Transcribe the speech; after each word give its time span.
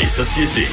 Et 0.00 0.08
société. 0.08 0.66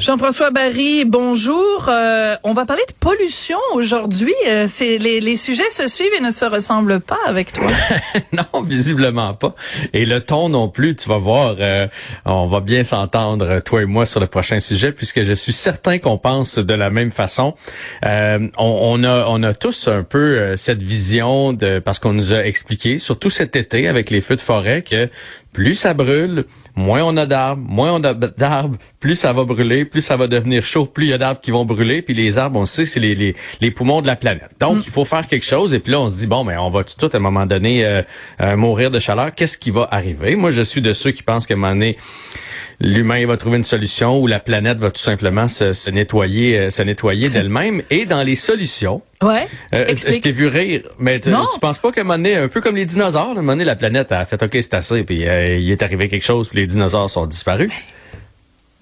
Jean-François 0.00 0.50
Barry, 0.50 1.04
bonjour. 1.04 1.86
Euh, 1.90 2.34
on 2.42 2.54
va 2.54 2.64
parler 2.64 2.82
de 2.88 2.94
pollution 2.94 3.58
aujourd'hui. 3.74 4.32
Euh, 4.48 4.66
les, 4.80 5.36
sujets 5.36 5.68
se 5.68 5.88
suivent 5.88 6.14
et 6.16 6.22
ne 6.22 6.30
se 6.30 6.46
ressemblent 6.46 7.00
pas 7.00 7.18
avec 7.26 7.52
toi. 7.52 7.66
non, 8.32 8.62
visiblement 8.62 9.34
pas. 9.34 9.54
Et 9.92 10.06
le 10.06 10.22
ton 10.22 10.48
non 10.48 10.68
plus. 10.68 10.96
Tu 10.96 11.06
vas 11.06 11.18
voir, 11.18 11.56
euh, 11.60 11.86
on 12.24 12.46
va 12.46 12.60
bien 12.60 12.82
s'entendre 12.82 13.60
toi 13.60 13.82
et 13.82 13.84
moi 13.84 14.06
sur 14.06 14.20
le 14.20 14.26
prochain 14.26 14.58
sujet 14.58 14.90
puisque 14.90 15.22
je 15.22 15.34
suis 15.34 15.52
certain 15.52 15.98
qu'on 15.98 16.16
pense 16.16 16.58
de 16.58 16.74
la 16.74 16.88
même 16.88 17.12
façon. 17.12 17.54
On, 18.02 18.50
on, 18.56 19.04
a 19.04 19.26
on 19.28 19.42
a 19.42 19.52
tous 19.52 19.86
un 19.86 20.02
peu 20.02 20.56
cette 20.56 20.82
vision 20.82 21.52
de 21.52 21.78
parce 21.78 21.98
qu'on 21.98 22.14
nous 22.14 22.32
a 22.32 22.38
expliqué, 22.38 22.98
surtout 22.98 23.28
cet 23.28 23.54
été 23.54 23.86
avec 23.86 24.08
les 24.08 24.22
feux 24.22 24.36
de 24.36 24.40
forêt, 24.40 24.80
que 24.80 25.10
plus 25.52 25.74
ça 25.74 25.94
brûle, 25.94 26.44
moins 26.76 27.02
on 27.02 27.16
a 27.16 27.26
d'arbres, 27.26 27.62
moins 27.66 27.92
on 27.92 28.04
a 28.04 28.14
d'arbres, 28.14 28.76
plus 29.00 29.16
ça 29.16 29.32
va 29.32 29.44
brûler, 29.44 29.84
plus 29.84 30.00
ça 30.00 30.16
va 30.16 30.26
devenir 30.28 30.64
chaud, 30.64 30.86
plus 30.86 31.06
il 31.06 31.10
y 31.10 31.12
a 31.12 31.18
d'arbres 31.18 31.40
qui 31.40 31.50
vont 31.50 31.64
brûler, 31.64 32.02
puis 32.02 32.14
les 32.14 32.38
arbres, 32.38 32.58
on 32.58 32.66
sait, 32.66 32.84
c'est 32.84 33.00
les, 33.00 33.14
les, 33.14 33.34
les, 33.60 33.70
poumons 33.70 34.00
de 34.00 34.06
la 34.06 34.16
planète. 34.16 34.50
Donc, 34.60 34.78
mm. 34.78 34.82
il 34.86 34.90
faut 34.90 35.04
faire 35.04 35.26
quelque 35.26 35.46
chose, 35.46 35.74
et 35.74 35.80
puis 35.80 35.92
là, 35.92 36.00
on 36.00 36.08
se 36.08 36.16
dit, 36.16 36.26
bon, 36.26 36.44
mais 36.44 36.56
on 36.56 36.70
va 36.70 36.84
tout 36.84 37.10
à 37.12 37.16
un 37.16 37.20
moment 37.20 37.46
donné 37.46 37.84
euh, 37.84 38.02
euh, 38.40 38.56
mourir 38.56 38.90
de 38.90 38.98
chaleur. 38.98 39.34
Qu'est-ce 39.34 39.58
qui 39.58 39.70
va 39.70 39.88
arriver? 39.90 40.36
Moi, 40.36 40.50
je 40.50 40.62
suis 40.62 40.82
de 40.82 40.92
ceux 40.92 41.10
qui 41.10 41.22
pensent 41.22 41.46
qu'à 41.46 41.54
un 41.54 41.58
moment 41.58 41.72
donné, 41.72 41.96
l'humain 42.80 43.26
va 43.26 43.36
trouver 43.36 43.58
une 43.58 43.64
solution 43.64 44.20
ou 44.20 44.26
la 44.26 44.40
planète 44.40 44.78
va 44.78 44.90
tout 44.90 45.00
simplement 45.00 45.48
se, 45.48 45.90
nettoyer, 45.90 46.58
euh, 46.58 46.70
se 46.70 46.82
nettoyer 46.82 47.28
d'elle-même. 47.30 47.82
Et 47.90 48.06
dans 48.06 48.22
les 48.22 48.36
solutions, 48.36 49.02
ouais, 49.22 49.46
euh, 49.74 49.86
je 49.88 50.18
t'ai 50.18 50.32
vu 50.32 50.46
rire, 50.46 50.82
mais 50.98 51.20
tu, 51.20 51.30
tu 51.30 51.60
penses 51.60 51.78
pas 51.78 51.92
qu'à 51.92 52.00
un 52.00 52.04
moment 52.04 52.16
donné, 52.16 52.36
un 52.36 52.48
peu 52.48 52.60
comme 52.60 52.76
les 52.76 52.86
dinosaures, 52.86 53.28
à 53.28 53.30
un 53.32 53.34
moment 53.34 53.52
donné, 53.52 53.64
la 53.64 53.76
planète 53.76 54.12
a 54.12 54.24
fait 54.24 54.42
OK, 54.42 54.50
c'est 54.52 54.74
assez, 54.74 55.04
puis 55.04 55.28
euh, 55.28 55.58
il 55.58 55.70
est 55.70 55.82
arrivé 55.82 56.08
quelque 56.08 56.24
chose, 56.24 56.48
puis 56.48 56.58
les 56.58 56.66
dinosaures 56.66 57.10
sont 57.10 57.26
disparus. 57.26 57.70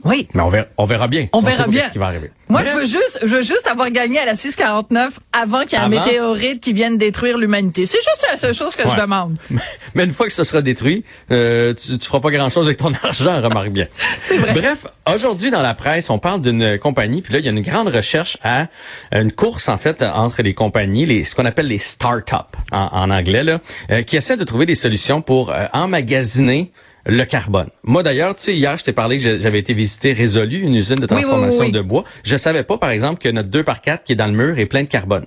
Oui. 0.04 0.28
Mais 0.34 0.42
on 0.42 0.48
verra, 0.48 0.66
on 0.76 0.84
verra 0.84 1.08
bien. 1.08 1.28
On, 1.32 1.40
verra 1.40 1.66
bien. 1.66 1.86
Ce 1.86 1.92
qui 1.92 1.98
va 1.98 2.06
arriver. 2.06 2.30
Moi, 2.48 2.62
je 2.64 2.72
veux 2.72 2.86
juste, 2.86 3.18
je 3.22 3.26
veux 3.26 3.42
juste 3.42 3.66
avoir 3.66 3.90
gagné 3.90 4.18
à 4.18 4.24
la 4.24 4.34
649 4.34 5.18
avant 5.32 5.62
qu'il 5.62 5.72
y 5.72 5.74
ait 5.74 5.84
un 5.84 5.88
météorite 5.88 6.60
qui 6.60 6.72
vienne 6.72 6.96
détruire 6.96 7.36
l'humanité. 7.36 7.84
C'est 7.84 7.98
juste 7.98 8.26
la 8.30 8.38
seule 8.38 8.54
chose 8.54 8.74
que 8.74 8.88
je 8.88 8.96
demande. 8.96 9.38
Mais 9.94 10.04
une 10.04 10.12
fois 10.12 10.26
que 10.26 10.32
ce 10.32 10.44
sera 10.44 10.62
détruit, 10.62 11.04
euh, 11.30 11.74
tu, 11.74 11.98
tu 11.98 12.06
feras 12.06 12.20
pas 12.20 12.30
grand 12.30 12.48
chose 12.48 12.66
avec 12.66 12.78
ton 12.78 12.92
argent, 13.02 13.40
remarque 13.42 13.70
bien. 13.70 13.86
C'est 14.22 14.38
vrai. 14.38 14.52
Bref, 14.52 14.86
aujourd'hui 15.12 15.50
dans 15.50 15.62
la 15.62 15.74
presse, 15.74 16.10
on 16.10 16.18
parle 16.18 16.40
d'une 16.40 16.78
compagnie, 16.78 17.20
puis 17.20 17.32
là, 17.32 17.40
il 17.40 17.44
y 17.44 17.48
a 17.48 17.52
une 17.52 17.62
grande 17.62 17.88
recherche 17.88 18.38
à 18.42 18.68
une 19.12 19.32
course, 19.32 19.68
en 19.68 19.76
fait, 19.76 20.02
entre 20.02 20.42
les 20.42 20.54
compagnies, 20.54 21.06
les, 21.06 21.24
ce 21.24 21.34
qu'on 21.34 21.44
appelle 21.44 21.68
les 21.68 21.78
start-up 21.78 22.56
en, 22.72 22.88
en, 22.92 23.10
anglais, 23.10 23.44
là, 23.44 23.60
euh, 23.90 24.02
qui 24.02 24.16
essaient 24.16 24.36
de 24.36 24.44
trouver 24.44 24.66
des 24.66 24.74
solutions 24.74 25.22
pour 25.22 25.50
euh, 25.50 25.66
emmagasiner 25.72 26.72
le 27.06 27.24
carbone. 27.24 27.68
Moi 27.82 28.02
d'ailleurs, 28.02 28.34
tu 28.36 28.42
sais, 28.42 28.54
hier, 28.54 28.76
je 28.78 28.84
t'ai 28.84 28.92
parlé 28.92 29.18
que 29.18 29.38
j'avais 29.38 29.58
été 29.58 29.74
visiter 29.74 30.12
Résolu, 30.12 30.58
une 30.58 30.74
usine 30.74 30.96
de 30.96 31.06
transformation 31.06 31.68
de 31.68 31.80
bois. 31.80 32.04
Je 32.24 32.36
savais 32.36 32.62
pas, 32.62 32.78
par 32.78 32.90
exemple, 32.90 33.20
que 33.20 33.28
notre 33.28 33.48
2 33.48 33.62
par 33.62 33.80
4 33.80 34.04
qui 34.04 34.12
est 34.12 34.16
dans 34.16 34.26
le 34.26 34.32
mur 34.32 34.58
est 34.58 34.66
plein 34.66 34.82
de 34.82 34.88
carbone. 34.88 35.26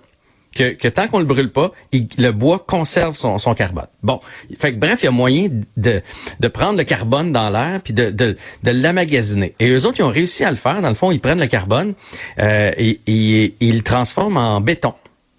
Que, 0.56 0.74
que 0.74 0.90
tant 0.90 1.08
qu'on 1.08 1.20
le 1.20 1.26
brûle 1.26 1.50
pas, 1.50 1.72
le 1.94 2.32
bois 2.32 2.60
conserve 2.60 3.16
son, 3.16 3.40
son, 3.40 3.54
carbone. 3.56 3.88
Bon, 4.04 4.20
fait 4.60 4.74
que 4.74 4.80
bref, 4.80 5.00
il 5.02 5.06
y 5.06 5.08
a 5.08 5.12
moyen 5.12 5.48
de, 5.78 6.02
de 6.42 6.48
prendre 6.50 6.78
le 6.78 6.84
carbone 6.84 7.32
dans 7.32 7.50
l'air 7.50 7.80
puis 7.82 7.94
de, 7.94 8.10
de, 8.10 8.36
de 8.62 8.72
l'amagasiner. 8.72 9.56
Et 9.62 9.70
eux 9.70 9.86
autres, 9.86 10.00
ils 10.00 10.04
ont 10.04 10.10
réussi 10.10 10.44
à 10.44 10.50
le 10.50 10.58
faire. 10.58 10.82
Dans 10.82 10.90
le 10.90 10.96
fond, 10.96 11.10
ils 11.12 11.22
prennent 11.22 11.40
le 11.40 11.48
carbone 11.48 11.94
euh, 12.40 12.72
et, 12.78 13.00
et 13.08 13.56
ils 13.62 13.78
le 13.78 13.82
transforment 13.82 14.36
en 14.36 14.60
béton. 14.60 14.94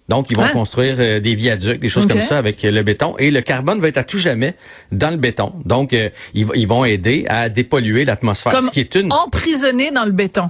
Donc, 0.09 0.29
ils 0.31 0.37
vont 0.37 0.47
construire 0.49 0.95
euh, 0.99 1.19
des 1.19 1.35
viaducs, 1.35 1.79
des 1.79 1.89
choses 1.89 2.07
comme 2.07 2.21
ça 2.21 2.37
avec 2.37 2.63
euh, 2.65 2.71
le 2.71 2.83
béton. 2.83 3.15
Et 3.19 3.31
le 3.31 3.41
carbone 3.41 3.79
va 3.79 3.87
être 3.87 3.97
à 3.97 4.03
tout 4.03 4.19
jamais 4.19 4.55
dans 4.91 5.11
le 5.11 5.17
béton. 5.17 5.53
Donc, 5.65 5.93
euh, 5.93 6.09
ils, 6.33 6.67
vont 6.67 6.83
aider 6.83 7.25
à 7.29 7.49
dépolluer 7.49 8.03
l'atmosphère. 8.03 8.51
Comme 8.51 8.69
qui 8.69 8.81
est 8.81 8.95
une... 8.95 9.13
emprisonné 9.13 9.91
dans 9.91 10.05
le 10.05 10.11
béton. 10.11 10.49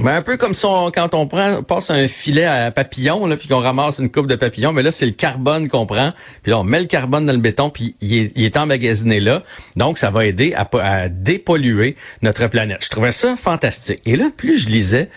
Ben, 0.00 0.14
un 0.14 0.22
peu 0.22 0.36
comme 0.36 0.52
quand 0.54 1.14
on 1.14 1.26
prend, 1.26 1.64
passe 1.64 1.90
un 1.90 2.06
filet 2.06 2.44
à 2.44 2.70
papillon, 2.70 3.26
là, 3.26 3.36
puis 3.36 3.48
qu'on 3.48 3.58
ramasse 3.58 3.98
une 3.98 4.12
coupe 4.12 4.28
de 4.28 4.36
papillon, 4.36 4.72
mais 4.72 4.84
là, 4.84 4.92
c'est 4.92 5.06
le 5.06 5.12
carbone 5.12 5.68
qu'on 5.68 5.86
prend. 5.86 6.12
Puis 6.44 6.50
là, 6.52 6.60
on 6.60 6.62
met 6.62 6.78
le 6.78 6.86
carbone 6.86 7.26
dans 7.26 7.32
le 7.32 7.40
béton, 7.40 7.68
puis 7.68 7.96
il 8.00 8.14
est, 8.14 8.32
il 8.36 8.44
est 8.44 8.56
emmagasiné 8.56 9.18
là. 9.18 9.42
Donc, 9.74 9.98
ça 9.98 10.10
va 10.10 10.24
aider 10.24 10.54
à, 10.54 10.68
à 10.80 11.08
dépolluer 11.08 11.96
notre 12.22 12.46
planète. 12.46 12.78
Je 12.84 12.90
trouvais 12.90 13.10
ça 13.10 13.34
fantastique. 13.36 14.00
Et 14.06 14.14
là, 14.14 14.26
plus 14.36 14.58
je 14.58 14.68
lisais, 14.68 15.10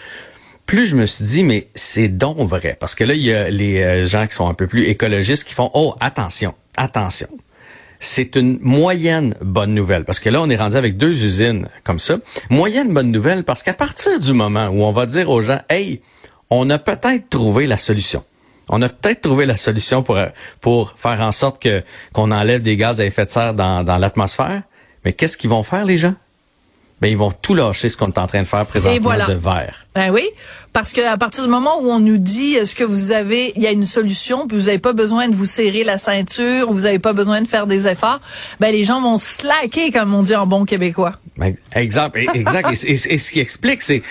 plus 0.72 0.88
je 0.88 0.96
me 0.96 1.06
suis 1.06 1.26
dit, 1.26 1.44
mais 1.44 1.68
c'est 1.76 2.08
donc 2.08 2.38
vrai. 2.38 2.78
Parce 2.80 2.96
que 2.96 3.04
là, 3.04 3.14
il 3.14 3.22
y 3.22 3.34
a 3.34 3.50
les 3.50 3.84
euh, 3.84 4.06
gens 4.06 4.26
qui 4.26 4.36
sont 4.36 4.48
un 4.48 4.54
peu 4.54 4.68
plus 4.68 4.88
écologistes 4.88 5.44
qui 5.44 5.54
font, 5.54 5.70
oh, 5.74 5.96
attention, 6.00 6.54
attention. 6.78 7.28
C'est 8.00 8.38
une 8.38 8.58
moyenne 8.62 9.36
bonne 9.42 9.74
nouvelle. 9.74 10.06
Parce 10.06 10.22
que 10.22 10.30
là, 10.30 10.42
on 10.42 10.50
est 10.50 10.56
rendu 10.56 10.78
avec 10.78 10.96
deux 10.96 11.26
usines 11.26 11.68
comme 11.84 12.00
ça. 12.00 12.20
Moyenne 12.50 12.94
bonne 12.94 13.12
nouvelle 13.12 13.44
parce 13.44 13.64
qu'à 13.64 13.74
partir 13.74 14.18
du 14.18 14.32
moment 14.32 14.68
où 14.68 14.84
on 14.84 14.94
va 14.94 15.08
dire 15.08 15.30
aux 15.30 15.42
gens, 15.42 15.60
hey, 15.70 16.00
on 16.50 16.70
a 16.70 16.80
peut-être 16.80 17.30
trouvé 17.30 17.68
la 17.68 17.78
solution. 17.78 18.24
On 18.70 18.82
a 18.82 18.88
peut-être 18.88 19.24
trouvé 19.24 19.46
la 19.46 19.58
solution 19.58 20.04
pour, 20.04 20.16
euh, 20.16 20.86
faire 20.96 21.20
en 21.20 21.34
sorte 21.34 21.68
qu'on 22.14 22.32
enlève 22.32 22.62
des 22.62 22.78
gaz 22.78 23.02
à 23.02 23.06
effet 23.06 23.26
de 23.26 23.32
serre 23.32 23.56
dans, 23.56 23.84
dans 23.84 23.98
l'atmosphère. 23.98 24.62
Mais 25.04 25.12
qu'est-ce 25.12 25.36
qu'ils 25.36 25.50
vont 25.50 25.64
faire, 25.64 25.84
les 25.84 25.98
gens? 25.98 26.14
Ben 27.02 27.08
ils 27.08 27.18
vont 27.18 27.32
tout 27.32 27.56
lâcher 27.56 27.90
ce 27.90 27.98
qu'on 27.98 28.08
est 28.08 28.20
en 28.20 28.28
train 28.28 28.42
de 28.42 28.48
faire 28.48 28.66
présentement 28.66 29.12
de 29.28 29.34
verre. 29.34 29.88
Ben 29.96 30.12
oui, 30.12 30.24
parce 30.72 30.94
que 30.94 31.02
à 31.02 31.18
partir 31.18 31.44
du 31.44 31.50
moment 31.50 31.82
où 31.82 31.90
on 31.90 32.00
nous 32.00 32.18
dit 32.18 32.54
est-ce 32.54 32.76
que 32.76 32.84
vous 32.84 33.12
avez 33.12 33.52
il 33.56 33.62
y 33.62 33.68
a 33.68 33.72
une 33.72 33.86
solution 33.86 34.48
puis 34.48 34.58
vous 34.58 34.66
n'avez 34.66 34.80
pas 34.80 34.94
besoin 34.94 35.28
de 35.28 35.36
vous 35.36 35.46
serrer 35.46 35.84
la 35.84 35.98
ceinture, 35.98 36.72
vous 36.72 36.82
n'avez 36.82 37.00
pas 37.00 37.14
besoin 37.14 37.42
de 37.42 37.48
faire 37.48 37.68
des 37.68 37.88
efforts, 37.88 38.22
ben 38.60 38.72
les 38.72 38.84
gens 38.84 39.02
vont 39.02 39.18
slacker 39.18 39.92
comme 39.92 40.14
on 40.14 40.24
dit 40.24 40.36
en 40.36 40.46
bon 40.46 40.64
québécois. 40.66 41.14
Ben, 41.38 41.56
exact, 41.74 42.16
exact. 42.16 42.84
et, 42.84 42.92
et, 42.92 43.18
ce 43.18 43.32
qui 43.32 43.40
explique 43.40 43.82
c'est 43.82 44.02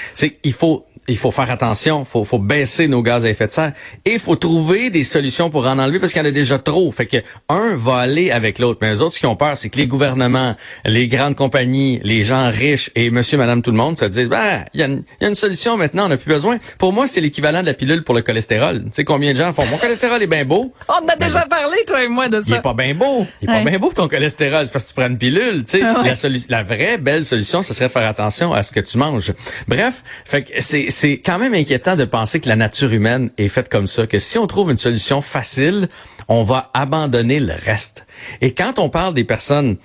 qu'il 0.42 0.52
faut 0.52 0.84
il 1.08 1.16
faut 1.18 1.30
faire 1.30 1.50
attention, 1.50 2.04
faut, 2.04 2.24
faut 2.24 2.38
baisser 2.38 2.88
nos 2.88 3.02
gaz 3.02 3.24
à 3.24 3.30
effet 3.30 3.46
de 3.46 3.52
serre 3.52 3.72
et 4.04 4.14
il 4.14 4.18
faut 4.18 4.36
trouver 4.36 4.90
des 4.90 5.04
solutions 5.04 5.50
pour 5.50 5.66
en 5.66 5.78
enlever 5.78 5.98
parce 5.98 6.12
qu'il 6.12 6.22
y 6.22 6.24
en 6.24 6.28
a 6.28 6.32
déjà 6.32 6.58
trop. 6.58 6.90
Fait 6.92 7.06
que 7.06 7.16
un 7.48 7.74
va 7.74 7.96
aller 7.96 8.30
avec 8.30 8.58
l'autre. 8.58 8.78
Mais 8.82 8.90
les 8.90 9.02
autres, 9.02 9.14
ce 9.14 9.20
qui 9.20 9.26
ont 9.26 9.36
peur, 9.36 9.56
c'est 9.56 9.70
que 9.70 9.78
les 9.78 9.86
gouvernements, 9.86 10.56
les 10.84 11.08
grandes 11.08 11.36
compagnies, 11.36 12.00
les 12.04 12.22
gens 12.22 12.48
riches 12.50 12.90
et 12.94 13.10
monsieur, 13.10 13.38
madame, 13.38 13.62
tout 13.62 13.70
le 13.70 13.76
monde 13.76 13.98
se 13.98 14.04
disent, 14.04 14.28
ben, 14.28 14.64
il 14.74 14.80
y, 14.80 14.82
a 14.82 14.86
une, 14.86 15.02
y 15.20 15.24
a 15.24 15.28
une 15.28 15.34
solution 15.34 15.76
maintenant, 15.76 16.06
on 16.06 16.08
n'a 16.08 16.16
plus 16.16 16.28
besoin. 16.32 16.58
Pour 16.78 16.92
moi, 16.92 17.06
c'est 17.06 17.20
l'équivalent 17.20 17.62
de 17.62 17.66
la 17.66 17.74
pilule 17.74 18.04
pour 18.04 18.14
le 18.14 18.22
cholestérol. 18.22 18.84
Tu 18.84 18.90
sais 18.92 19.04
combien 19.04 19.32
de 19.32 19.38
gens 19.38 19.52
font, 19.52 19.66
mon 19.66 19.78
cholestérol 19.78 20.22
est 20.22 20.26
bien 20.26 20.44
beau. 20.44 20.72
On 20.88 21.08
a 21.08 21.16
déjà 21.16 21.46
parlé, 21.46 21.78
toi 21.86 22.04
et 22.04 22.08
moi, 22.08 22.28
de 22.28 22.40
ça. 22.40 22.46
Il 22.48 22.54
est 22.56 22.62
pas 22.62 22.74
bien 22.74 22.94
beau. 22.94 23.26
Il 23.40 23.50
est 23.50 23.52
pas 23.52 23.64
bien 23.68 23.78
beau 23.78 23.92
ton 23.92 24.08
cholestérol. 24.08 24.66
C'est 24.66 24.72
parce 24.72 24.84
que 24.84 24.88
tu 24.90 24.94
prends 24.94 25.08
une 25.08 25.18
pilule. 25.18 25.64
Tu 25.64 25.78
sais, 25.78 25.82
ah 25.82 26.02
la, 26.04 26.14
la 26.48 26.62
vraie 26.62 26.98
belle 26.98 27.24
solution, 27.24 27.62
ce 27.62 27.74
serait 27.74 27.88
faire 27.88 28.06
attention 28.06 28.52
à 28.52 28.62
ce 28.62 28.72
que 28.72 28.80
tu 28.80 28.98
manges. 28.98 29.32
Bref, 29.66 30.02
fait 30.24 30.44
que 30.44 30.60
c'est 30.60 30.89
c'est 30.90 31.18
quand 31.18 31.38
même 31.38 31.54
inquiétant 31.54 31.96
de 31.96 32.04
penser 32.04 32.40
que 32.40 32.48
la 32.48 32.56
nature 32.56 32.92
humaine 32.92 33.30
est 33.38 33.48
faite 33.48 33.68
comme 33.68 33.86
ça, 33.86 34.06
que 34.06 34.18
si 34.18 34.38
on 34.38 34.46
trouve 34.46 34.70
une 34.70 34.76
solution 34.76 35.22
facile, 35.22 35.88
on 36.28 36.44
va 36.44 36.70
abandonner 36.74 37.40
le 37.40 37.54
reste. 37.54 38.06
Et 38.40 38.54
quand 38.54 38.78
on 38.78 38.88
parle 38.88 39.14
des 39.14 39.24
personnes 39.24 39.76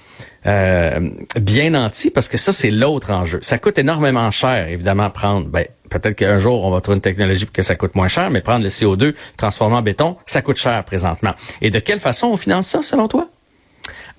euh, 0.45 1.09
bien 1.39 1.71
nantis, 1.71 2.11
parce 2.11 2.27
que 2.27 2.37
ça, 2.37 2.51
c'est 2.51 2.69
l'autre 2.69 3.11
enjeu. 3.11 3.39
Ça 3.41 3.57
coûte 3.57 3.79
énormément 3.79 4.29
cher, 4.31 4.67
évidemment, 4.67 5.09
prendre, 5.09 5.47
ben, 5.47 5.65
peut-être 5.89 6.15
qu'un 6.15 6.37
jour, 6.37 6.65
on 6.65 6.71
va 6.71 6.81
trouver 6.81 6.97
une 6.97 7.01
technologie 7.01 7.45
pour 7.45 7.53
que 7.53 7.63
ça 7.63 7.75
coûte 7.75 7.95
moins 7.95 8.07
cher, 8.07 8.29
mais 8.29 8.41
prendre 8.41 8.63
le 8.63 8.69
CO2, 8.69 9.15
transformer 9.37 9.77
en 9.77 9.81
béton, 9.81 10.17
ça 10.25 10.41
coûte 10.41 10.57
cher 10.57 10.83
présentement. 10.83 11.33
Et 11.61 11.71
de 11.71 11.79
quelle 11.79 11.99
façon 11.99 12.27
on 12.27 12.37
finance 12.37 12.67
ça, 12.67 12.83
selon 12.83 13.07
toi? 13.07 13.29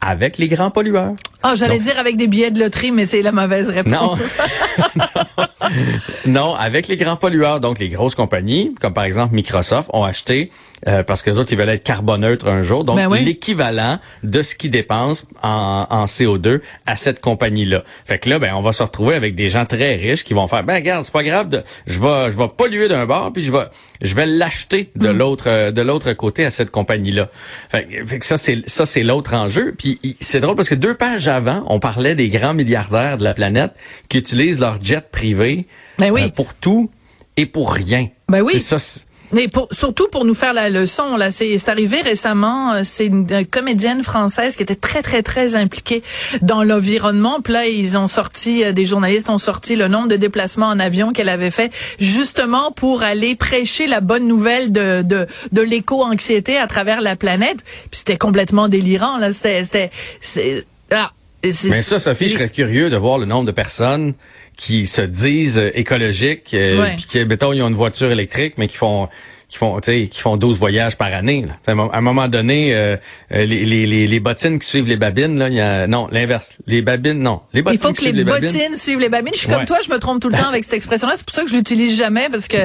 avec 0.00 0.38
les 0.38 0.48
grands 0.48 0.70
pollueurs. 0.70 1.14
Ah, 1.42 1.52
oh, 1.52 1.56
j'allais 1.56 1.78
dire 1.78 1.98
avec 1.98 2.16
des 2.16 2.26
billets 2.26 2.50
de 2.50 2.60
loterie, 2.60 2.90
mais 2.90 3.06
c'est 3.06 3.22
la 3.22 3.32
mauvaise 3.32 3.70
réponse. 3.70 4.38
Non. 4.96 5.04
non, 5.38 5.45
avec 6.58 6.88
les 6.88 6.96
grands 6.96 7.16
pollueurs, 7.16 7.60
donc 7.60 7.78
les 7.78 7.88
grosses 7.88 8.14
compagnies, 8.14 8.74
comme 8.80 8.92
par 8.92 9.04
exemple 9.04 9.34
Microsoft, 9.34 9.90
ont 9.92 10.04
acheté 10.04 10.50
euh, 10.86 11.02
parce 11.02 11.22
que 11.22 11.30
les 11.30 11.38
autres, 11.38 11.52
ils 11.52 11.58
veulent 11.58 11.70
être 11.70 11.82
carboneutres 11.82 12.46
un 12.46 12.62
jour. 12.62 12.84
Donc, 12.84 12.96
ben 12.96 13.12
l'équivalent 13.14 13.98
de 14.22 14.42
ce 14.42 14.54
qu'ils 14.54 14.70
dépensent 14.70 15.24
en, 15.42 15.86
en, 15.88 16.04
CO2 16.04 16.60
à 16.84 16.96
cette 16.96 17.20
compagnie-là. 17.20 17.84
Fait 18.04 18.18
que 18.18 18.28
là, 18.28 18.38
ben, 18.38 18.54
on 18.54 18.60
va 18.60 18.72
se 18.72 18.82
retrouver 18.82 19.14
avec 19.14 19.34
des 19.34 19.48
gens 19.48 19.64
très 19.64 19.96
riches 19.96 20.24
qui 20.24 20.34
vont 20.34 20.46
faire, 20.48 20.62
ben, 20.64 20.74
regarde, 20.74 21.04
c'est 21.04 21.12
pas 21.12 21.24
grave, 21.24 21.48
de, 21.48 21.62
je 21.86 22.00
vais, 22.00 22.30
je 22.30 22.38
vais 22.38 22.48
polluer 22.48 22.88
d'un 22.88 23.06
bord, 23.06 23.32
puis 23.32 23.42
je 23.42 23.50
vais, 23.50 23.64
je 24.00 24.14
vais 24.14 24.26
l'acheter 24.26 24.90
de 24.96 25.08
mm. 25.08 25.16
l'autre, 25.16 25.44
euh, 25.48 25.70
de 25.70 25.82
l'autre 25.82 26.12
côté 26.12 26.44
à 26.44 26.50
cette 26.50 26.70
compagnie-là. 26.70 27.30
Fait, 27.70 27.88
fait, 28.04 28.18
que 28.18 28.26
ça, 28.26 28.36
c'est, 28.36 28.68
ça, 28.68 28.86
c'est 28.86 29.02
l'autre 29.02 29.34
enjeu. 29.34 29.74
Puis, 29.76 29.98
c'est 30.20 30.40
drôle 30.40 30.56
parce 30.56 30.68
que 30.68 30.74
deux 30.74 30.94
pages 30.94 31.28
avant, 31.28 31.64
on 31.68 31.80
parlait 31.80 32.14
des 32.14 32.28
grands 32.28 32.54
milliardaires 32.54 33.18
de 33.18 33.24
la 33.24 33.34
planète 33.34 33.72
qui 34.08 34.18
utilisent 34.18 34.58
leur 34.58 34.82
jet 34.82 35.10
privé 35.10 35.66
ben 35.98 36.10
oui. 36.10 36.24
Euh, 36.24 36.28
pour 36.28 36.54
tout 36.54 36.90
et 37.36 37.46
pour 37.46 37.72
rien. 37.72 38.08
Ben 38.28 38.42
oui. 38.42 38.52
C'est 38.54 38.78
ça 38.78 39.05
Mais 39.32 39.48
pour, 39.48 39.68
surtout 39.72 40.08
pour 40.08 40.24
nous 40.24 40.34
faire 40.34 40.52
la 40.52 40.70
leçon, 40.70 41.16
là, 41.16 41.30
c'est 41.30 41.68
arrivé 41.68 42.00
récemment. 42.00 42.72
euh, 42.74 42.80
C'est 42.84 43.06
une, 43.06 43.26
comédienne 43.46 44.02
française 44.02 44.56
qui 44.56 44.62
était 44.62 44.74
très 44.76 45.02
très 45.02 45.22
très 45.22 45.56
impliquée 45.56 46.02
dans 46.42 46.62
l'environnement. 46.62 47.40
Puis 47.40 47.52
là, 47.52 47.66
ils 47.66 47.96
ont 47.98 48.08
sorti, 48.08 48.64
euh, 48.64 48.72
des 48.72 48.84
journalistes 48.84 49.30
ont 49.30 49.38
sorti 49.38 49.76
le 49.76 49.88
nombre 49.88 50.08
de 50.08 50.16
déplacements 50.16 50.66
en 50.66 50.78
avion 50.78 51.12
qu'elle 51.12 51.28
avait 51.28 51.50
fait, 51.50 51.72
justement 51.98 52.72
pour 52.72 53.02
aller 53.02 53.36
prêcher 53.36 53.86
la 53.86 54.00
bonne 54.00 54.26
nouvelle 54.26 54.72
de 54.72 55.02
de, 55.02 55.26
de 55.52 55.60
l'éco-anxiété 55.60 56.56
à 56.56 56.66
travers 56.66 57.00
la 57.00 57.16
planète. 57.16 57.58
Puis 57.90 57.98
c'était 57.98 58.18
complètement 58.18 58.68
délirant. 58.68 59.18
Là, 59.18 59.32
c'était 59.32 59.64
c'était 59.64 59.90
c'est 60.20 60.64
ah, 60.92 61.12
Mais 61.42 61.82
ça, 61.82 61.98
Sophie, 61.98 62.28
je 62.28 62.34
serais 62.34 62.48
curieux 62.48 62.90
de 62.90 62.96
voir 62.96 63.18
le 63.18 63.26
nombre 63.26 63.46
de 63.46 63.52
personnes 63.52 64.14
qui 64.56 64.86
se 64.86 65.02
disent 65.02 65.58
euh, 65.58 65.70
écologiques, 65.74 66.52
euh, 66.54 66.88
puis 66.96 67.06
qui, 67.06 67.24
mettons, 67.24 67.52
ils 67.52 67.62
ont 67.62 67.68
une 67.68 67.74
voiture 67.74 68.10
électrique, 68.10 68.54
mais 68.56 68.68
qui 68.68 68.76
font 68.76 69.08
qui 69.48 69.58
font, 69.58 69.78
tu 69.78 69.92
sais, 69.92 70.08
qui 70.08 70.20
font 70.20 70.36
12 70.36 70.58
voyages 70.58 70.96
par 70.98 71.14
année. 71.14 71.46
là. 71.46 71.72
À 71.92 71.98
un 71.98 72.00
moment 72.00 72.26
donné, 72.26 72.74
euh, 72.74 72.96
euh, 73.32 73.44
les, 73.44 73.64
les, 73.64 73.86
les, 73.86 74.08
les 74.08 74.18
bottines 74.20 74.58
qui 74.58 74.66
suivent 74.66 74.88
les 74.88 74.96
babines, 74.96 75.38
là, 75.38 75.48
y 75.48 75.60
a 75.60 75.86
non, 75.86 76.08
l'inverse. 76.10 76.54
Les 76.66 76.82
babines, 76.82 77.20
non. 77.20 77.42
Les 77.52 77.62
bottines 77.62 77.78
Il 77.80 77.86
faut 77.86 77.92
que 77.92 78.04
les, 78.04 78.24
babines. 78.24 78.40
bottines 78.48 78.76
suivent 78.76 78.98
les 78.98 79.08
babines. 79.08 79.32
Je 79.34 79.38
suis 79.38 79.48
comme 79.48 79.64
toi, 79.64 79.78
je 79.86 79.92
me 79.92 79.98
trompe 79.98 80.20
tout 80.20 80.30
le 80.30 80.36
temps 80.36 80.48
avec 80.48 80.64
cette 80.64 80.74
expression-là. 80.74 81.12
C'est 81.16 81.24
pour 81.24 81.32
ça 81.36 81.44
que 81.44 81.48
je 81.50 81.54
l'utilise 81.54 81.96
jamais 81.96 82.28
parce 82.28 82.48
que, 82.48 82.56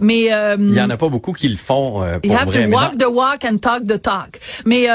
mais 0.00 0.32
euh, 0.32 0.54
Il 0.60 0.74
y 0.76 0.80
en 0.80 0.90
a 0.90 0.96
pas 0.96 1.08
beaucoup 1.08 1.32
qui 1.32 1.48
le 1.48 1.56
font 1.56 2.04
euh, 2.04 2.20
pour 2.20 2.30
You 2.30 2.38
have 2.38 2.46
vrai. 2.46 2.66
to 2.66 2.70
walk 2.70 2.98
the 2.98 3.08
walk 3.10 3.44
and 3.44 3.58
talk 3.58 3.84
the 3.88 4.00
talk. 4.00 4.38
Mais 4.64 4.86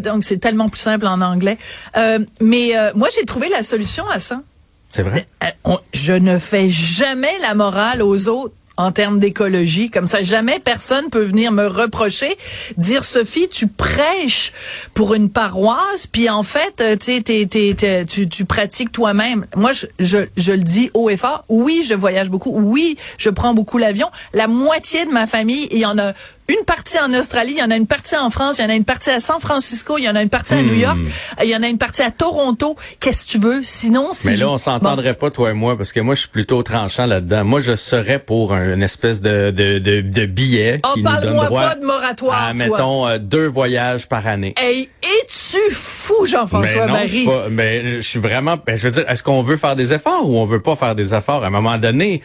donc 0.00 0.22
c'est 0.22 0.36
tellement 0.38 0.68
plus 0.68 0.80
simple 0.82 1.06
en 1.06 1.22
anglais. 1.22 1.56
Euh, 1.96 2.18
mais 2.42 2.76
euh, 2.76 2.90
moi 2.94 3.08
j'ai 3.18 3.24
trouvé 3.24 3.48
la 3.48 3.62
solution 3.62 4.04
à 4.12 4.20
ça. 4.20 4.42
C'est 4.90 5.02
vrai? 5.02 5.26
Euh, 5.44 5.76
je 5.94 6.12
ne 6.12 6.38
fais 6.38 6.68
jamais 6.68 7.38
la 7.40 7.54
morale 7.54 8.02
aux 8.02 8.28
autres 8.28 8.54
en 8.76 8.92
termes 8.92 9.18
d'écologie. 9.18 9.90
Comme 9.90 10.06
ça, 10.06 10.22
jamais 10.22 10.58
personne 10.58 11.10
peut 11.10 11.22
venir 11.22 11.52
me 11.52 11.66
reprocher, 11.66 12.36
dire 12.78 13.04
Sophie, 13.04 13.48
tu 13.48 13.66
prêches 13.68 14.52
pour 14.94 15.14
une 15.14 15.30
paroisse, 15.30 16.06
puis 16.06 16.28
en 16.30 16.42
fait, 16.42 16.80
euh, 16.80 16.96
t'es- 16.96 18.06
tu, 18.28 18.44
pratiques 18.46 18.90
toi-même. 18.90 19.46
Moi, 19.54 19.72
je, 19.98 20.18
je 20.36 20.52
le 20.52 20.58
dis 20.64 20.90
haut 20.94 21.10
et 21.10 21.16
fort. 21.18 21.44
Oui, 21.48 21.84
je 21.86 21.94
voyage 21.94 22.30
beaucoup. 22.30 22.52
Oui, 22.52 22.96
je 23.18 23.28
prends 23.30 23.54
beaucoup 23.54 23.78
l'avion. 23.78 24.08
La 24.32 24.48
moitié 24.48 25.04
de 25.04 25.10
ma 25.10 25.26
famille, 25.26 25.68
il 25.70 25.78
y 25.78 25.86
en 25.86 25.98
a 25.98 26.14
une 26.50 26.64
partie 26.64 26.98
en 26.98 27.12
Australie, 27.14 27.52
il 27.56 27.58
y 27.58 27.62
en 27.62 27.70
a 27.70 27.76
une 27.76 27.86
partie 27.86 28.16
en 28.16 28.30
France, 28.30 28.58
il 28.58 28.62
y 28.62 28.64
en 28.66 28.70
a 28.70 28.74
une 28.74 28.84
partie 28.84 29.10
à 29.10 29.20
San 29.20 29.40
Francisco, 29.40 29.96
il 29.98 30.04
y 30.04 30.08
en 30.08 30.16
a 30.16 30.22
une 30.22 30.28
partie 30.28 30.54
à 30.54 30.62
New 30.62 30.74
York, 30.74 30.98
il 31.42 31.48
y 31.48 31.56
en 31.56 31.62
a 31.62 31.68
une 31.68 31.78
partie 31.78 32.02
à 32.02 32.10
Toronto. 32.10 32.76
Qu'est-ce 33.00 33.26
que 33.26 33.30
tu 33.32 33.38
veux? 33.38 33.60
Sinon, 33.64 34.08
si 34.12 34.28
Mais 34.28 34.36
là, 34.36 34.48
on 34.48 34.52
Bon. 34.52 34.58
s'entendrait 34.58 35.14
pas, 35.14 35.30
toi 35.30 35.50
et 35.50 35.54
moi, 35.54 35.76
parce 35.76 35.92
que 35.92 36.00
moi, 36.00 36.14
je 36.14 36.20
suis 36.20 36.28
plutôt 36.28 36.62
tranchant 36.62 37.06
là-dedans. 37.06 37.44
Moi, 37.44 37.60
je 37.60 37.76
serais 37.76 38.18
pour 38.18 38.52
un- 38.54 38.74
une 38.74 38.82
espèce 38.82 39.20
de, 39.20 39.50
de, 39.50 39.78
de, 39.78 40.00
de 40.00 40.26
billet 40.26 40.80
Oh, 40.84 40.92
qui 40.94 41.02
nous 41.02 41.04
donne 41.04 41.14
parle-moi 41.20 41.44
droit 41.46 41.62
pas 41.62 41.74
de 41.76 41.84
moratoire, 41.86 42.42
à, 42.48 42.52
toi. 42.52 42.54
mettons, 42.54 43.06
euh, 43.06 43.18
deux 43.18 43.46
voyages 43.46 44.06
par 44.08 44.26
année. 44.26 44.54
Hey, 44.56 44.88
es-tu 45.02 45.58
fou, 45.74 46.26
Jean-François 46.26 46.86
mais 46.86 46.92
non, 46.92 47.06
je 47.06 47.26
Barry? 47.26 47.50
mais 47.50 47.96
je 47.96 48.00
suis 48.08 48.18
vraiment, 48.20 48.56
ben, 48.64 48.76
je 48.76 48.84
veux 48.84 48.90
dire, 48.90 49.04
est-ce 49.08 49.22
qu'on 49.22 49.42
veut 49.42 49.56
faire 49.56 49.76
des 49.76 49.92
efforts 49.92 50.28
ou 50.28 50.36
on 50.38 50.44
veut 50.46 50.60
pas 50.62 50.76
faire 50.76 50.94
des 50.94 51.14
efforts? 51.14 51.44
À 51.44 51.46
un 51.46 51.50
moment 51.50 51.78
donné, 51.78 52.22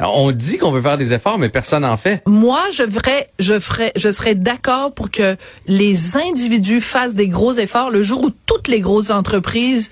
on 0.00 0.32
dit 0.32 0.58
qu'on 0.58 0.70
veut 0.70 0.82
faire 0.82 0.98
des 0.98 1.12
efforts, 1.12 1.38
mais 1.38 1.48
personne 1.48 1.82
n'en 1.82 1.96
fait. 1.96 2.22
Moi, 2.26 2.60
je 2.72 2.84
ferais, 2.84 3.26
je 3.38 3.58
ferais, 3.58 3.92
je 3.96 4.10
serais 4.10 4.34
d'accord 4.34 4.92
pour 4.92 5.10
que 5.10 5.36
les 5.66 6.16
individus 6.16 6.80
fassent 6.80 7.14
des 7.14 7.28
gros 7.28 7.52
efforts 7.54 7.90
le 7.90 8.02
jour 8.02 8.22
où 8.22 8.30
toutes 8.46 8.68
les 8.68 8.80
grosses 8.80 9.10
entreprises 9.10 9.90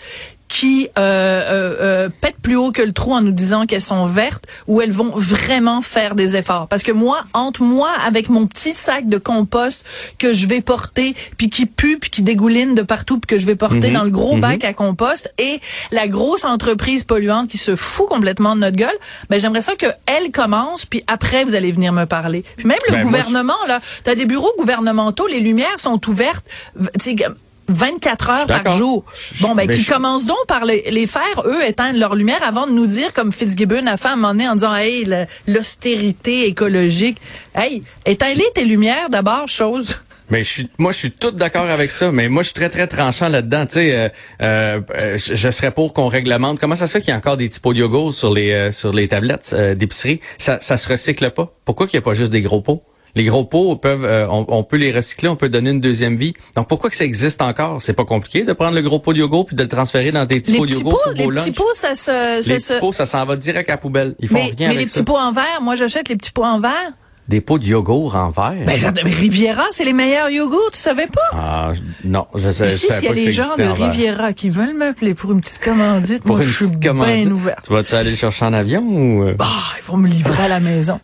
qui 0.51 0.89
euh, 0.99 1.01
euh, 1.01 1.77
euh, 1.81 2.09
pètent 2.21 2.41
plus 2.43 2.57
haut 2.57 2.73
que 2.73 2.83
le 2.83 2.93
trou 2.93 3.15
en 3.15 3.23
nous 3.23 3.31
disant 3.31 3.67
qu'elles 3.67 3.81
sont 3.81 4.05
vertes, 4.05 4.45
où 4.67 4.81
elles 4.83 4.91
vont 4.91 5.13
vraiment 5.15 5.81
faire 5.81 6.17
des 6.17 6.35
efforts. 6.35 6.67
Parce 6.67 6.83
que 6.83 6.91
moi, 6.91 7.21
entre 7.35 7.63
moi, 7.63 7.89
avec 8.05 8.29
mon 8.29 8.47
petit 8.49 8.73
sac 8.73 9.09
de 9.09 9.17
compost 9.17 9.85
que 10.19 10.35
je 10.35 10.49
vais 10.49 10.61
porter, 10.61 11.15
puis 11.39 11.51
qui 11.51 11.67
pue, 11.67 11.99
puis 11.99 12.11
qui 12.11 12.23
dégouline 12.23 12.75
de 12.75 12.83
partout, 12.83 13.21
puis 13.21 13.29
que 13.37 13.41
je 13.41 13.47
vais 13.47 13.55
porter 13.55 13.93
dans 13.93 14.03
le 14.03 14.11
gros 14.11 14.37
bac 14.39 14.65
à 14.65 14.75
compost, 14.75 15.33
et 15.39 15.61
la 15.93 16.09
grosse 16.09 16.45
entreprise 16.45 17.05
polluante 17.05 17.49
qui 17.49 17.59
se 17.59 17.77
fout 17.77 18.09
complètement 18.09 18.57
de 18.57 18.61
notre 18.63 18.77
gueule, 18.77 18.99
ben 19.31 19.41
j'aimerais 19.41 19.63
ça 19.63 19.77
que 19.77 19.87
elle 20.07 20.33
commence, 20.33 20.85
puis 20.85 21.05
après 21.07 21.45
vous 21.45 21.55
allez 21.55 21.71
venir 21.71 21.93
me 21.93 22.07
parler. 22.07 22.45
Puis 22.57 22.67
même 22.67 22.79
le 22.89 22.97
Ben, 22.97 23.03
moi, 23.03 23.11
gouvernement 23.13 23.55
là, 23.69 23.81
t'as 24.03 24.17
des 24.17 24.27
bureaux 24.27 24.53
gouvernementaux, 24.59 25.29
les 25.29 25.39
lumières 25.41 25.79
sont 25.79 26.01
ouvertes, 26.11 26.45
v- 26.75 26.89
tu 26.99 27.11
sais, 27.11 27.15
comme 27.17 27.37
24 27.75 28.31
heures 28.31 28.47
par 28.47 28.77
jour. 28.79 29.05
Bon, 29.41 29.55
ben, 29.55 29.67
qui 29.69 29.83
je- 29.83 29.91
commencent 29.91 30.27
donc 30.27 30.45
par 30.49 30.65
les, 30.65 30.85
les 30.91 31.07
faire, 31.07 31.43
eux, 31.47 31.65
éteindre 31.67 31.99
leur 31.99 32.15
lumière 32.15 32.43
avant 32.43 32.67
de 32.67 32.73
nous 32.73 32.87
dire, 32.87 33.13
comme 33.13 33.33
Fitzgibbon 33.33 33.87
a 33.87 33.97
fait 33.97 34.09
à 34.09 34.13
un 34.13 34.17
moment 34.17 34.29
donné 34.33 34.49
en 34.49 34.55
disant, 34.55 34.75
hey, 34.75 35.07
l'austérité 35.47 36.47
écologique. 36.47 37.19
Hey, 37.55 37.83
éteins-les 38.07 38.47
tes 38.55 38.65
lumières 38.65 39.11
d'abord, 39.11 39.49
chose. 39.49 39.97
Mais 40.31 40.45
je 40.45 40.49
suis, 40.49 40.69
moi, 40.79 40.93
je 40.93 40.99
suis 40.99 41.11
tout 41.11 41.33
d'accord 41.33 41.69
avec 41.69 41.91
ça. 41.91 42.13
Mais 42.13 42.29
moi, 42.29 42.43
je 42.43 42.49
suis 42.49 42.55
très, 42.55 42.71
très 42.71 42.87
tranchant 42.87 43.29
là-dedans. 43.29 43.67
Tu 43.67 43.75
sais, 43.75 43.93
euh, 43.93 44.09
euh, 44.43 45.19
je, 45.19 45.35
je 45.35 45.51
serais 45.51 45.73
pour 45.73 45.93
qu'on 45.93 46.07
réglemente. 46.07 46.61
Comment 46.61 46.77
ça 46.77 46.87
se 46.87 46.93
fait 46.93 47.01
qu'il 47.01 47.11
y 47.11 47.13
a 47.13 47.17
encore 47.17 47.37
des 47.37 47.49
typos 47.49 47.73
de 47.75 47.81
yogourt 47.81 48.15
sur 48.15 48.33
les 48.33 48.53
euh, 48.53 48.71
sur 48.73 48.93
les 48.93 49.09
tablettes 49.09 49.53
d'épicerie? 49.77 50.21
Ça, 50.39 50.59
ça 50.61 50.77
se 50.77 50.89
recycle 50.89 51.29
pas? 51.33 51.53
Pourquoi 51.65 51.89
qu'il 51.89 51.99
n'y 51.99 52.03
a 52.03 52.05
pas 52.05 52.15
juste 52.15 52.31
des 52.31 52.43
gros 52.43 52.61
pots? 52.61 52.85
Les 53.15 53.25
gros 53.25 53.45
pots 53.45 53.77
peuvent, 53.77 54.05
euh, 54.05 54.27
on, 54.31 54.45
on 54.49 54.63
peut 54.63 54.77
les 54.77 54.93
recycler, 54.93 55.29
on 55.29 55.37
peut 55.37 55.49
donner 55.49 55.71
une 55.71 55.81
deuxième 55.81 56.17
vie. 56.17 56.35
Donc 56.57 56.69
pourquoi 56.69 56.91
que 56.91 56.97
ça 56.97 57.05
existe 57.05 57.43
encore? 57.43 57.83
C'est 57.83 57.93
pas 57.95 58.05
compliqué 58.05 58.43
de 58.45 58.53
prendre 58.53 58.75
le 58.75 58.83
gros 58.83 58.99
pot 58.99 59.13
de 59.13 59.19
yogourt 59.19 59.47
puis 59.47 59.57
de 59.57 59.63
le 59.63 59.69
transférer 59.69 60.13
dans 60.13 60.25
des 60.27 60.41
petits 60.41 60.53
Les 60.53 60.59
pots 60.59 60.67
de 60.67 60.73
yogourt 60.73 61.01
les 61.17 61.27
petits 61.29 61.53
pots, 61.53 61.65
ça 61.75 61.95
se, 61.95 62.05
ça 62.05 62.37
Les 62.53 62.59
se- 62.59 62.69
petits 62.73 62.81
pots, 62.81 62.93
ça 62.93 63.07
s'en 63.07 63.25
va 63.25 63.37
direct 63.37 63.69
à 63.69 63.73
la 63.73 63.79
poubelle. 63.79 64.15
Ils 64.21 64.29
font 64.29 64.35
mais, 64.35 64.43
rien 64.45 64.55
mais 64.59 64.65
avec 64.67 64.79
les 64.79 64.87
ça. 64.89 64.95
petits 65.01 65.05
pots 65.05 65.19
en 65.19 65.33
verre, 65.33 65.61
moi 65.63 65.77
j'achète 65.77 66.09
les 66.09 66.17
petits 66.17 66.33
pots 66.33 66.45
en 66.45 66.61
verre. 66.61 66.93
Des 67.29 67.41
pots 67.41 67.59
de 67.61 67.65
yogourt 67.65 68.17
en 68.17 68.31
verre? 68.31 68.65
Ben, 68.67 68.77
ça- 68.79 68.93
mais 69.05 69.11
Riviera, 69.11 69.63
c'est 69.71 69.85
les 69.85 69.93
meilleurs 69.93 70.31
yogourts, 70.31 70.71
tu 70.73 70.79
savais 70.79 71.07
pas? 71.07 71.21
ah, 71.33 71.73
non, 72.05 72.27
je 72.35 72.51
sais. 72.51 72.67
Ici, 72.67 72.87
je 72.89 72.95
savais 72.95 73.21
s'il 73.21 73.35
y 73.35 73.41
a 73.41 73.45
pas 73.45 73.49
ça 73.57 73.65
gens 73.67 73.75
de. 73.77 73.83
Riviera 73.85 74.33
qui 74.33 74.51
veulent 74.51 74.75
m'appeler 74.77 75.15
pour 75.15 75.31
une 75.31 75.41
petite 75.41 75.61
commandite, 75.61 76.23
Pour 76.25 76.37
moi, 76.37 76.45
une 76.45 76.51
je 76.51 76.57
suis 76.57 76.67
bien 76.77 77.31
ouverte. 77.31 77.67
Tu 77.67 77.73
vas-tu 77.73 77.95
aller 77.95 78.11
le 78.11 78.17
chercher 78.17 78.47
en 78.47 78.53
avion 78.53 78.83
ou... 78.83 79.23
euh? 79.23 79.37
Ah, 79.39 79.45
ils 79.79 79.85
vont 79.87 79.97
me 79.97 80.09
livrer 80.09 80.43
à 80.45 80.49
la 80.49 80.59
maison. 80.59 80.99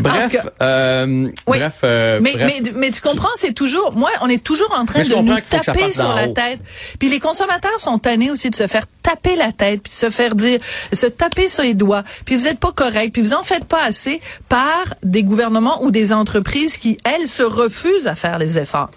Bref, 0.00 0.28
cas- 0.28 0.44
euh, 0.62 1.28
Oui. 1.46 1.58
bref, 1.58 1.74
euh, 1.84 2.18
mais, 2.22 2.32
bref. 2.34 2.52
mais, 2.64 2.72
mais 2.74 2.90
tu 2.90 3.00
comprends, 3.00 3.28
c'est 3.36 3.52
toujours, 3.52 3.92
moi, 3.94 4.10
on 4.20 4.28
est 4.28 4.42
toujours 4.42 4.74
en 4.78 4.84
train 4.84 5.02
de 5.02 5.14
nous 5.14 5.34
taper 5.48 5.92
sur 5.92 6.12
la 6.12 6.28
haut. 6.28 6.32
tête. 6.32 6.60
Puis 6.98 7.08
les 7.08 7.20
consommateurs 7.20 7.78
sont 7.80 7.98
tannés 7.98 8.30
aussi 8.30 8.50
de 8.50 8.54
se 8.54 8.66
faire 8.66 8.84
taper 9.02 9.36
la 9.36 9.52
tête, 9.52 9.82
puis 9.82 9.92
de 9.92 9.96
se 9.96 10.10
faire 10.10 10.34
dire, 10.34 10.60
se 10.92 11.06
taper 11.06 11.48
sur 11.48 11.62
les 11.62 11.74
doigts. 11.74 12.04
Puis 12.24 12.36
vous 12.36 12.46
êtes 12.48 12.58
pas 12.58 12.72
correct, 12.72 13.12
puis 13.12 13.22
vous 13.22 13.34
en 13.34 13.42
faites 13.42 13.64
pas 13.64 13.82
assez 13.82 14.20
par 14.48 14.94
des 15.02 15.22
gouvernements 15.22 15.82
ou 15.82 15.90
des 15.90 16.12
entreprises 16.12 16.76
qui, 16.76 16.98
elles, 17.04 17.28
se 17.28 17.42
refusent 17.42 18.06
à 18.06 18.14
faire 18.14 18.38
les 18.38 18.58
efforts. 18.58 18.90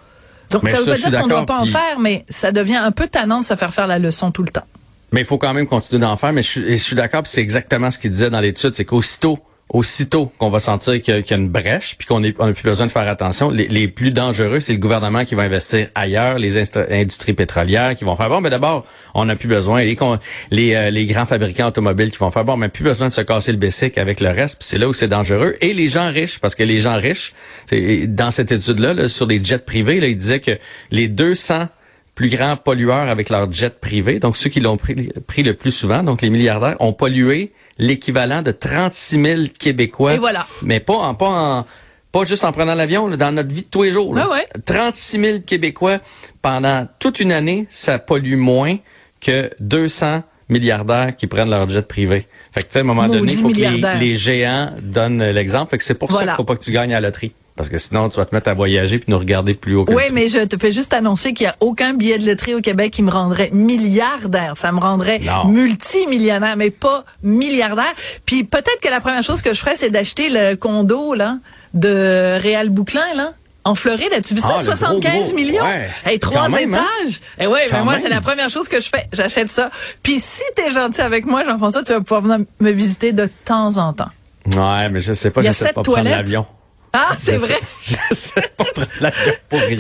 Donc, 0.49 0.63
Mais 0.63 0.71
ça 0.71 0.77
veut 0.79 0.83
ça, 0.83 0.91
pas 0.91 1.09
dire 1.09 1.19
qu'on 1.21 1.27
ne 1.27 1.33
doit 1.33 1.45
pas 1.45 1.59
en 1.59 1.65
faire, 1.65 1.99
mais 1.99 2.25
ça 2.29 2.51
devient 2.51 2.75
un 2.75 2.91
peu 2.91 3.07
tannant 3.07 3.39
de 3.39 3.45
se 3.45 3.55
faire 3.55 3.73
faire 3.73 3.87
la 3.87 3.99
leçon 3.99 4.31
tout 4.31 4.43
le 4.43 4.49
temps. 4.49 4.65
Mais 5.13 5.21
il 5.21 5.25
faut 5.25 5.37
quand 5.37 5.53
même 5.53 5.67
continuer 5.67 5.99
d'en 6.01 6.15
faire. 6.17 6.33
Mais 6.33 6.43
je 6.43 6.61
je 6.61 6.75
suis 6.75 6.95
d'accord, 6.95 7.23
puis 7.23 7.31
c'est 7.31 7.41
exactement 7.41 7.91
ce 7.91 7.97
qu'il 7.97 8.11
disait 8.11 8.29
dans 8.29 8.39
l'étude, 8.41 8.73
c'est 8.73 8.85
qu'aussitôt, 8.85 9.39
aussitôt 9.71 10.31
qu'on 10.37 10.49
va 10.49 10.59
sentir 10.59 10.99
qu'il 10.99 11.15
y, 11.15 11.33
a- 11.33 11.35
une 11.37 11.47
brèche, 11.47 11.95
puis 11.97 12.05
qu'on 12.05 12.19
n'a 12.19 12.31
plus 12.31 12.63
besoin 12.63 12.87
de 12.87 12.91
faire 12.91 13.07
attention, 13.07 13.49
les, 13.49 13.87
plus 13.87 14.11
dangereux, 14.11 14.59
c'est 14.59 14.73
le 14.73 14.79
gouvernement 14.79 15.23
qui 15.23 15.33
va 15.33 15.43
investir 15.43 15.87
ailleurs, 15.95 16.37
les 16.37 16.57
industries 16.57 17.33
pétrolières 17.33 17.95
qui 17.95 18.03
vont 18.03 18.15
faire 18.17 18.29
bon, 18.29 18.41
mais 18.41 18.49
d'abord, 18.49 18.85
on 19.13 19.25
n'a 19.25 19.37
plus 19.37 19.47
besoin, 19.47 19.81
euh, 19.81 20.17
les 20.51 21.05
grands 21.05 21.25
fabricants 21.25 21.67
automobiles 21.67 22.11
qui 22.11 22.17
vont 22.17 22.31
faire 22.31 22.43
bon, 22.43 22.53
on 22.53 22.57
n'a 22.57 22.69
plus 22.69 22.83
besoin 22.83 23.07
de 23.07 23.13
se 23.13 23.21
casser 23.21 23.53
le 23.53 23.57
bessic 23.57 23.97
avec 23.97 24.19
le 24.19 24.29
reste, 24.29 24.59
puis 24.59 24.67
c'est 24.67 24.77
là 24.77 24.89
où 24.89 24.93
c'est 24.93 25.07
dangereux. 25.07 25.55
Et 25.61 25.73
les 25.73 25.87
gens 25.87 26.11
riches, 26.11 26.39
parce 26.39 26.53
que 26.53 26.63
les 26.63 26.79
gens 26.79 26.95
riches, 26.95 27.33
dans 27.71 28.31
cette 28.31 28.51
étude-là, 28.51 28.93
là, 28.93 29.07
sur 29.07 29.25
les 29.25 29.41
jets 29.41 29.59
privés, 29.59 29.97
ils 29.97 30.17
disaient 30.17 30.41
que 30.41 30.57
les 30.91 31.07
200 31.07 31.67
plus 32.13 32.29
grands 32.29 32.57
pollueurs 32.57 33.07
avec 33.07 33.29
leur 33.29 33.51
jet 33.53 33.79
privé, 33.79 34.19
donc 34.19 34.35
ceux 34.35 34.49
qui 34.49 34.59
l'ont 34.59 34.77
pris 34.77 35.43
le 35.43 35.53
plus 35.53 35.71
souvent, 35.71 36.03
donc 36.03 36.21
les 36.21 36.29
milliardaires, 36.29 36.75
ont 36.81 36.91
pollué 36.91 37.53
l'équivalent 37.77 38.41
de 38.41 38.51
36 38.51 39.23
000 39.23 39.41
Québécois. 39.57 40.13
Et 40.13 40.17
voilà. 40.17 40.45
Mais 40.63 40.79
pas 40.79 40.95
en, 40.95 41.13
pas 41.13 41.29
en, 41.29 41.65
pas 42.11 42.25
juste 42.25 42.43
en 42.43 42.51
prenant 42.51 42.75
l'avion, 42.75 43.09
dans 43.09 43.31
notre 43.31 43.53
vie 43.53 43.61
de 43.61 43.67
tous 43.67 43.83
les 43.83 43.91
jours. 43.91 44.13
là. 44.13 44.27
Ouais, 44.29 44.35
ouais. 44.35 44.47
36 44.65 45.19
000 45.19 45.39
Québécois 45.45 45.99
pendant 46.41 46.87
toute 46.99 47.19
une 47.19 47.31
année, 47.31 47.67
ça 47.69 47.99
pollue 47.99 48.35
moins 48.35 48.77
que 49.19 49.49
200 49.59 50.23
milliardaires 50.49 51.15
qui 51.15 51.27
prennent 51.27 51.49
leur 51.49 51.67
jet 51.69 51.87
privé. 51.87 52.27
Fait 52.51 52.61
que, 52.61 52.67
tu 52.67 52.73
sais, 52.73 52.79
à 52.79 52.81
un 52.81 52.85
moment 52.85 53.07
donné, 53.07 53.31
il 53.31 53.37
faut 53.37 53.49
que 53.49 53.99
les, 53.99 54.15
géants 54.15 54.71
donnent 54.81 55.23
l'exemple. 55.23 55.71
Fait 55.71 55.77
que 55.77 55.83
c'est 55.83 55.95
pour 55.95 56.11
ça 56.11 56.25
qu'il 56.25 56.33
faut 56.33 56.43
pas 56.43 56.55
que 56.55 56.63
tu 56.63 56.71
gagnes 56.71 56.93
à 56.93 56.99
la 56.99 57.07
loterie. 57.07 57.33
Parce 57.55 57.69
que 57.69 57.77
sinon, 57.77 58.09
tu 58.09 58.17
vas 58.17 58.25
te 58.25 58.33
mettre 58.33 58.49
à 58.49 58.53
voyager 58.53 58.97
puis 58.97 59.11
nous 59.11 59.19
regarder 59.19 59.53
plus 59.53 59.75
haut 59.75 59.85
que 59.85 59.93
Oui, 59.93 60.03
mais 60.11 60.29
je 60.29 60.39
te 60.45 60.57
fais 60.57 60.71
juste 60.71 60.93
annoncer 60.93 61.33
qu'il 61.33 61.45
n'y 61.45 61.49
a 61.51 61.55
aucun 61.59 61.93
billet 61.93 62.17
de 62.17 62.25
loterie 62.25 62.55
au 62.55 62.61
Québec 62.61 62.91
qui 62.91 63.03
me 63.03 63.11
rendrait 63.11 63.49
milliardaire. 63.51 64.53
Ça 64.55 64.71
me 64.71 64.79
rendrait 64.79 65.19
Non. 65.19 65.45
multimillionnaire, 65.45 66.55
mais 66.57 66.69
pas 66.71 67.03
milliardaire. 67.23 67.93
Puis 68.25 68.43
peut-être 68.45 68.79
que 68.81 68.89
la 68.89 69.01
première 69.01 69.23
chose 69.23 69.41
que 69.41 69.53
je 69.53 69.59
ferais, 69.59 69.75
c'est 69.75 69.89
d'acheter 69.89 70.29
le 70.29 70.55
condo 70.55 71.13
là 71.13 71.37
de 71.73 72.39
Réal 72.41 72.69
Bouclin 72.69 73.13
là. 73.15 73.33
En 73.63 73.75
Floride, 73.75 74.09
as-tu 74.17 74.33
vu 74.33 74.41
ça? 74.41 74.47
Ah, 74.55 74.57
le 74.57 74.63
gros, 74.65 74.75
75 74.75 75.27
gros. 75.27 75.35
millions. 75.35 75.63
Ouais. 75.63 75.87
Hey, 76.03 76.17
trois 76.17 76.45
Quand 76.45 76.49
même, 76.49 76.73
hein? 76.73 76.83
étages. 77.03 77.21
Et 77.39 77.45
ouais, 77.45 77.67
Quand 77.69 77.77
mais 77.77 77.83
moi, 77.83 77.99
c'est 77.99 78.09
la 78.09 78.19
première 78.19 78.49
chose 78.49 78.67
que 78.67 78.81
je 78.81 78.89
fais. 78.89 79.07
J'achète 79.13 79.51
ça. 79.51 79.69
Puis 80.01 80.19
si 80.19 80.41
t'es 80.55 80.71
gentil 80.71 81.01
avec 81.01 81.27
moi, 81.27 81.45
Jean-François, 81.45 81.83
tu 81.83 81.93
vas 81.93 81.99
pouvoir 82.01 82.21
venir 82.21 82.39
me 82.59 82.71
visiter 82.71 83.11
de 83.11 83.29
temps 83.45 83.77
en 83.77 83.93
temps. 83.93 84.07
Ouais, 84.47 84.89
mais 84.89 84.99
je 84.99 85.13
sais 85.13 85.29
pas, 85.29 85.41
Il 85.41 85.45
y 85.45 85.47
a 85.49 85.51
je 85.51 85.57
sais 85.57 85.65
sept 85.65 85.75
pas 85.75 85.83
prendre 85.83 85.97
toilettes. 85.99 86.15
l'avion. 86.17 86.47
Ah, 86.93 87.11
c'est 87.17 87.37
vrai. 87.37 87.57
sais- 87.81 87.95
Je 88.09 88.15
sais 88.15 88.51
pas. 88.57 88.65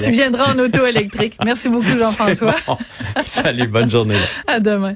Tu 0.05 0.11
viendras 0.11 0.53
en 0.53 0.59
auto 0.59 0.85
électrique. 0.85 1.37
Merci 1.43 1.69
beaucoup, 1.69 1.97
Jean-François. 1.99 2.55
Bon. 2.67 2.77
Salut, 3.23 3.67
bonne 3.67 3.89
journée. 3.89 4.15
À 4.47 4.59
demain. 4.59 4.95